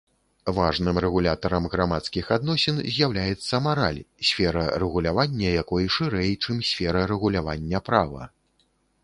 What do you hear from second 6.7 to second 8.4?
сфера рэгулявання права.